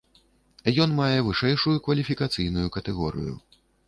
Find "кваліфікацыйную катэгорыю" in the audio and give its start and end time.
1.87-3.35